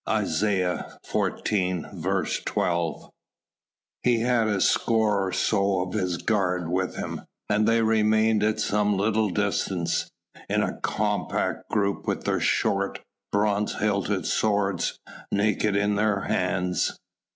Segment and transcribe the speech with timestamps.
[0.09, 2.45] ISAIAH XIV.
[2.45, 3.09] 12.
[4.01, 8.59] He had a score or so of his guard with him and they remained at
[8.59, 10.09] some little distance,
[10.49, 13.01] in a compact group, with their short,
[13.31, 14.97] bronze hilted swords
[15.31, 16.97] naked in their hands.